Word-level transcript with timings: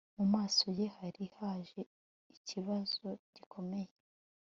Mu 0.17 0.25
maso 0.33 0.65
ye 0.79 0.87
hari 0.97 1.23
haje 1.37 1.81
ikibazo 2.35 3.05
gikomeye 3.35 3.91